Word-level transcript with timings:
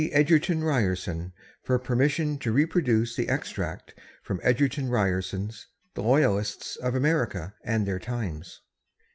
Egerton 0.13 0.63
Ryerson 0.63 1.31
for 1.61 1.77
permission 1.77 2.39
to 2.39 2.51
reproduce 2.51 3.15
the 3.15 3.29
extract 3.29 3.93
from 4.23 4.39
Egerton 4.41 4.89
Ryerson's 4.89 5.67
"The 5.93 6.01
Loyalists 6.01 6.75
of 6.77 6.95
America 6.95 7.53
and 7.63 7.85
their 7.85 7.99
Times." 7.99 8.61